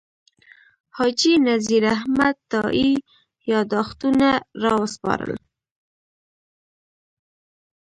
حاجي 0.97 1.33
نذیر 1.47 1.83
احمد 1.95 2.35
تائي 2.51 2.91
یاداښتونه 3.51 4.29
راوسپارل. 4.63 5.33